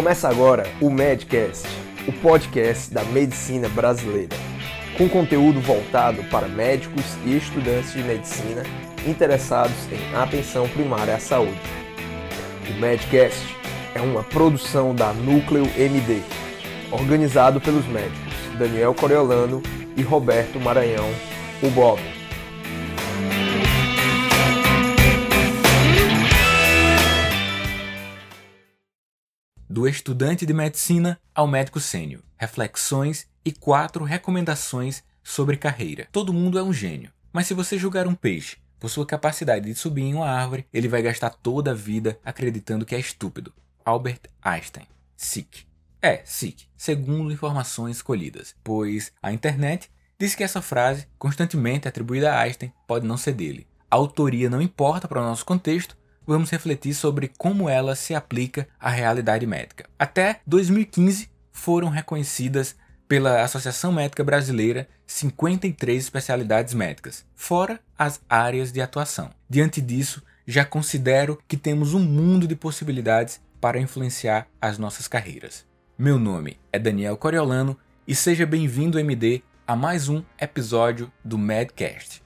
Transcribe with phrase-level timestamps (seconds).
[0.00, 1.68] Começa agora o Medcast,
[2.08, 4.34] o podcast da medicina brasileira,
[4.96, 8.62] com conteúdo voltado para médicos e estudantes de medicina
[9.06, 11.60] interessados em atenção primária à saúde.
[12.70, 13.54] O Medcast
[13.94, 16.22] é uma produção da Núcleo MD,
[16.90, 19.62] organizado pelos médicos Daniel Coriolano
[19.98, 21.10] e Roberto Maranhão,
[21.62, 22.00] o Bob.
[29.70, 36.08] Do estudante de medicina ao médico sênior, reflexões e quatro recomendações sobre carreira.
[36.10, 39.74] Todo mundo é um gênio, mas se você julgar um peixe por sua capacidade de
[39.76, 43.54] subir em uma árvore, ele vai gastar toda a vida acreditando que é estúpido.
[43.84, 44.88] Albert Einstein.
[45.16, 45.64] SIC.
[46.02, 52.40] É, SIC, segundo informações colhidas, pois a internet diz que essa frase, constantemente atribuída a
[52.40, 53.68] Einstein, pode não ser dele.
[53.88, 55.96] A autoria não importa para o nosso contexto,
[56.30, 59.86] vamos refletir sobre como ela se aplica à realidade médica.
[59.98, 62.76] Até 2015 foram reconhecidas
[63.08, 69.30] pela Associação Médica Brasileira 53 especialidades médicas, fora as áreas de atuação.
[69.48, 75.66] Diante disso, já considero que temos um mundo de possibilidades para influenciar as nossas carreiras.
[75.98, 82.22] Meu nome é Daniel Coriolano e seja bem-vindo, MD, a mais um episódio do Medcast.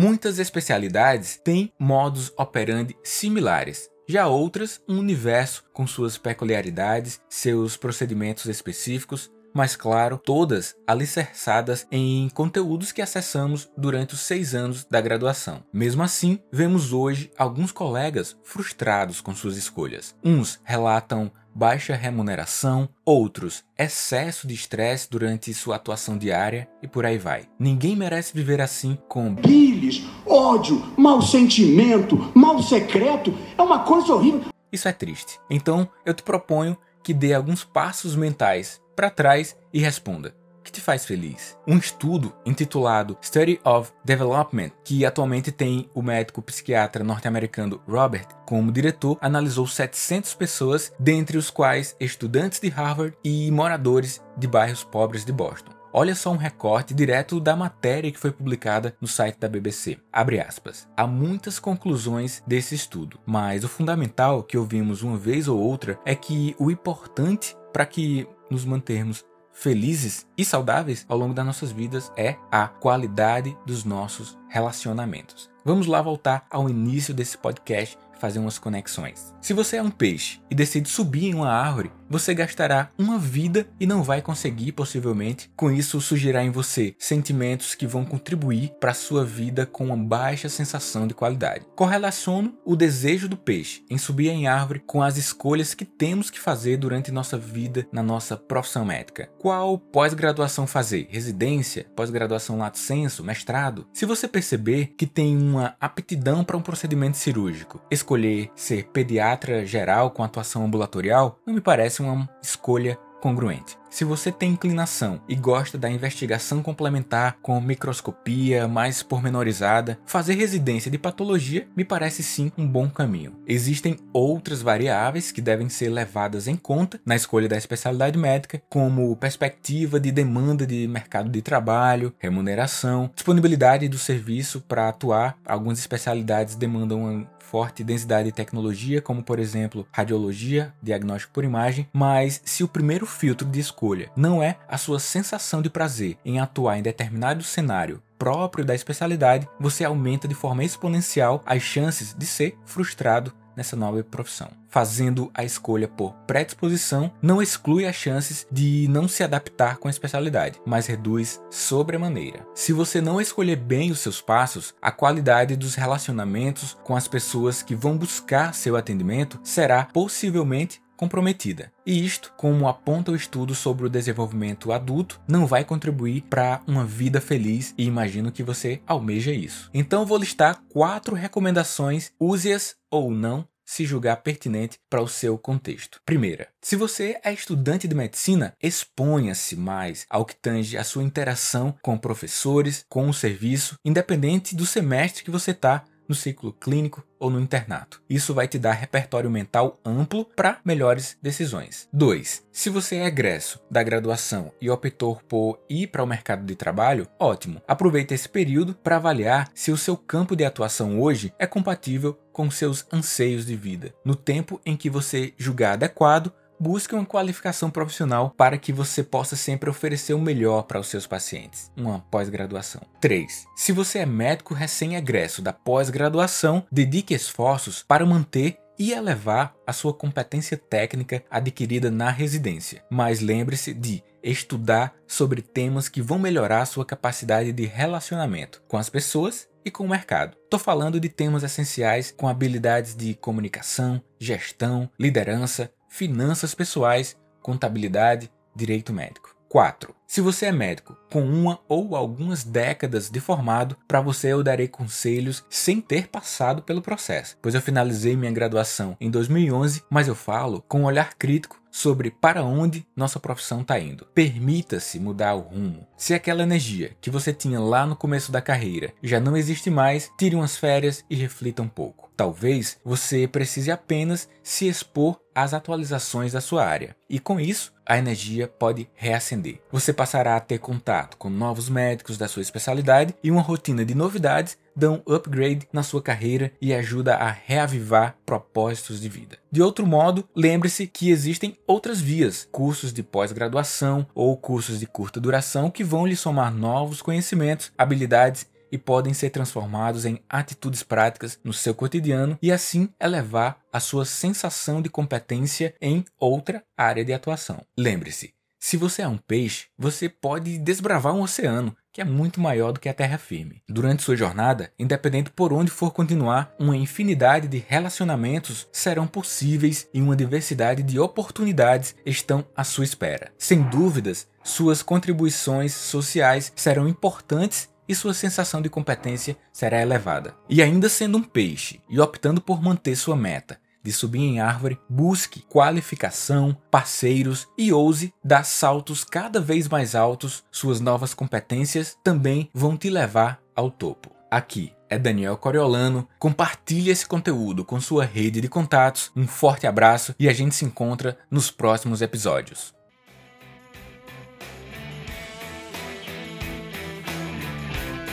[0.00, 8.46] Muitas especialidades têm modos operandi similares, já outras um universo com suas peculiaridades, seus procedimentos
[8.46, 15.64] específicos, mas claro, todas alicerçadas em conteúdos que acessamos durante os seis anos da graduação.
[15.72, 20.14] Mesmo assim, vemos hoje alguns colegas frustrados com suas escolhas.
[20.22, 27.18] Uns relatam baixa remuneração, outros excesso de estresse durante sua atuação diária e por aí
[27.18, 27.48] vai.
[27.58, 29.34] Ninguém merece viver assim com
[29.78, 33.32] bilis, ódio, mau sentimento, mal secreto.
[33.56, 34.42] É uma coisa horrível.
[34.72, 35.38] Isso é triste.
[35.48, 40.34] Então, eu te proponho que dê alguns passos mentais para trás e responda:
[40.68, 41.56] que te faz feliz?
[41.66, 48.70] Um estudo intitulado Study of Development, que atualmente tem o médico psiquiatra norte-americano Robert como
[48.70, 55.24] diretor, analisou 700 pessoas, dentre os quais estudantes de Harvard e moradores de bairros pobres
[55.24, 55.77] de Boston.
[55.92, 59.98] Olha só um recorte direto da matéria que foi publicada no site da BBC.
[60.12, 60.86] Abre aspas.
[60.96, 66.14] Há muitas conclusões desse estudo, mas o fundamental que ouvimos uma vez ou outra é
[66.14, 72.12] que o importante para que nos mantermos felizes e saudáveis ao longo das nossas vidas
[72.16, 75.50] é a qualidade dos nossos relacionamentos.
[75.64, 79.34] Vamos lá voltar ao início desse podcast fazer umas conexões.
[79.40, 83.66] Se você é um peixe e decide subir em uma árvore, você gastará uma vida
[83.78, 85.50] e não vai conseguir, possivelmente.
[85.56, 90.48] Com isso, surgirá em você sentimentos que vão contribuir para sua vida com uma baixa
[90.48, 91.66] sensação de qualidade.
[91.74, 96.40] Correlaciono o desejo do peixe em subir em árvore com as escolhas que temos que
[96.40, 99.28] fazer durante nossa vida na nossa profissão médica.
[99.38, 101.08] Qual pós-graduação fazer?
[101.10, 101.86] Residência?
[101.94, 103.24] Pós-graduação lato senso?
[103.24, 103.86] Mestrado?
[103.92, 110.10] Se você perceber que tem uma aptidão para um procedimento cirúrgico, escolher ser pediatra geral
[110.10, 113.78] com atuação ambulatorial não me parece uma escolha congruente.
[113.90, 120.90] Se você tem inclinação e gosta da investigação complementar com microscopia mais pormenorizada, fazer residência
[120.90, 123.36] de patologia me parece sim um bom caminho.
[123.46, 129.16] Existem outras variáveis que devem ser levadas em conta na escolha da especialidade médica, como
[129.16, 135.38] perspectiva de demanda de mercado de trabalho, remuneração, disponibilidade do serviço para atuar.
[135.46, 141.88] Algumas especialidades demandam uma forte densidade de tecnologia, como por exemplo radiologia, diagnóstico por imagem,
[141.94, 146.38] mas se o primeiro filtro de escolha não é a sua sensação de prazer em
[146.38, 152.26] atuar em determinado cenário próprio da especialidade, você aumenta de forma exponencial as chances de
[152.26, 154.48] ser frustrado nessa nova profissão.
[154.68, 159.90] Fazendo a escolha por predisposição não exclui as chances de não se adaptar com a
[159.90, 162.46] especialidade, mas reduz sobremaneira.
[162.54, 167.62] Se você não escolher bem os seus passos, a qualidade dos relacionamentos com as pessoas
[167.62, 171.72] que vão buscar seu atendimento será possivelmente comprometida.
[171.86, 176.84] E isto, como aponta o estudo sobre o desenvolvimento adulto, não vai contribuir para uma
[176.84, 179.70] vida feliz e imagino que você almeja isso.
[179.72, 186.00] Então vou listar quatro recomendações, use-as ou não se julgar pertinente para o seu contexto.
[186.06, 191.74] Primeira, se você é estudante de medicina, exponha-se mais ao que tange a sua interação
[191.82, 197.30] com professores, com o serviço, independente do semestre que você está no ciclo clínico ou
[197.30, 198.00] no internato.
[198.08, 201.88] Isso vai te dar repertório mental amplo para melhores decisões.
[201.92, 202.44] 2.
[202.50, 207.06] Se você é egresso da graduação e optou por ir para o mercado de trabalho,
[207.18, 207.60] ótimo.
[207.68, 212.50] Aproveite esse período para avaliar se o seu campo de atuação hoje é compatível com
[212.50, 213.92] seus anseios de vida.
[214.04, 219.36] No tempo em que você julgar adequado, busque uma qualificação profissional para que você possa
[219.36, 222.82] sempre oferecer o melhor para os seus pacientes, uma pós-graduação.
[223.00, 223.46] 3.
[223.56, 229.92] Se você é médico recém-egresso da pós-graduação, dedique esforços para manter e elevar a sua
[229.92, 232.84] competência técnica adquirida na residência.
[232.88, 238.76] Mas lembre-se de estudar sobre temas que vão melhorar a sua capacidade de relacionamento com
[238.76, 240.36] as pessoas e com o mercado.
[240.44, 248.92] Estou falando de temas essenciais com habilidades de comunicação, gestão, liderança, finanças pessoais, contabilidade, direito
[248.92, 249.38] médico.
[249.48, 249.94] 4.
[250.06, 254.68] Se você é médico com uma ou algumas décadas de formado, para você eu darei
[254.68, 260.14] conselhos sem ter passado pelo processo, pois eu finalizei minha graduação em 2011, mas eu
[260.14, 264.06] falo com um olhar crítico sobre para onde nossa profissão está indo.
[264.14, 265.86] Permita-se mudar o rumo.
[265.96, 270.10] Se aquela energia que você tinha lá no começo da carreira já não existe mais,
[270.18, 272.07] tire umas férias e reflita um pouco.
[272.18, 277.96] Talvez você precise apenas se expor às atualizações da sua área, e com isso a
[277.96, 279.60] energia pode reacender.
[279.70, 283.94] Você passará a ter contato com novos médicos da sua especialidade e uma rotina de
[283.94, 289.38] novidades dão upgrade na sua carreira e ajuda a reavivar propósitos de vida.
[289.48, 295.20] De outro modo, lembre-se que existem outras vias, cursos de pós-graduação ou cursos de curta
[295.20, 301.38] duração que vão lhe somar novos conhecimentos, habilidades e podem ser transformados em atitudes práticas
[301.42, 307.12] no seu cotidiano e assim elevar a sua sensação de competência em outra área de
[307.12, 307.64] atuação.
[307.76, 312.72] Lembre-se, se você é um peixe, você pode desbravar um oceano que é muito maior
[312.72, 313.62] do que a terra firme.
[313.68, 320.00] Durante sua jornada, independente por onde for continuar, uma infinidade de relacionamentos serão possíveis e
[320.00, 323.32] uma diversidade de oportunidades estão à sua espera.
[323.38, 330.34] Sem dúvidas, suas contribuições sociais serão importantes e sua sensação de competência será elevada.
[330.48, 334.78] E ainda sendo um peixe e optando por manter sua meta de subir em árvore,
[334.88, 340.44] busque qualificação, parceiros e ouse dar saltos cada vez mais altos.
[340.50, 344.10] Suas novas competências também vão te levar ao topo.
[344.30, 346.06] Aqui é Daniel Coriolano.
[346.18, 349.10] Compartilhe esse conteúdo com sua rede de contatos.
[349.16, 352.77] Um forte abraço e a gente se encontra nos próximos episódios.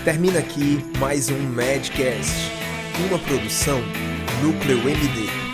[0.05, 2.51] Termina aqui mais um Madcast,
[3.09, 3.81] uma produção
[4.43, 5.44] Núcleo MD.